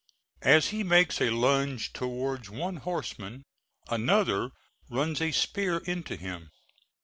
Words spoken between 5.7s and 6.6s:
into him.